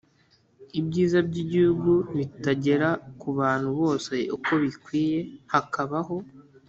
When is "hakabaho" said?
5.53-6.15